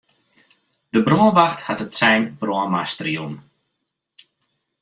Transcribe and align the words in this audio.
De 0.93 0.99
brânwacht 1.07 1.61
hat 1.67 1.83
it 1.85 1.93
sein 1.99 2.23
brân 2.39 2.69
master 2.73 3.07
jûn. 3.15 3.35